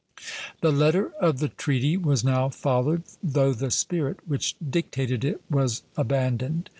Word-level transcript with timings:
"The 0.61 0.71
letter 0.71 1.11
of 1.21 1.37
the 1.37 1.49
treaty 1.49 1.95
was 1.95 2.23
now 2.23 2.49
followed, 2.49 3.03
though 3.21 3.53
the 3.53 3.69
spirit 3.69 4.19
which 4.27 4.55
dictated 4.67 5.23
it 5.23 5.43
was 5.47 5.83
abandoned. 5.95 6.69